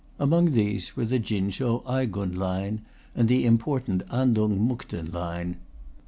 [0.17, 2.81] Among these were the Chin chou Aigun line
[3.13, 5.57] and the important Antung Mukden line.